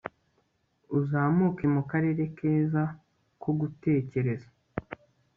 [0.97, 2.83] Uzamuke mu karere keza
[3.41, 4.47] ko gutekereza